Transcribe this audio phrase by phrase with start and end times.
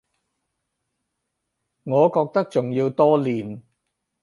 [1.83, 3.61] 我覺得仲要多練